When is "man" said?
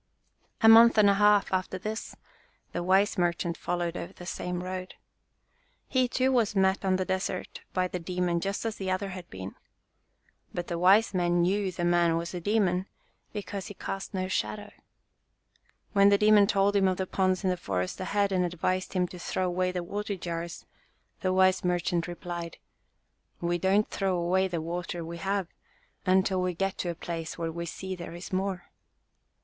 11.13-11.43, 11.85-12.17